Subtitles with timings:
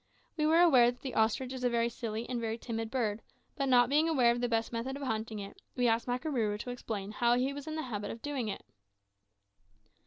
[0.35, 3.21] We were aware that the ostrich is a very silly and very timid bird,
[3.55, 6.71] but not being aware of the best method of hunting it, we asked Makarooroo to
[6.71, 8.63] explain how he was in the habit of doing it.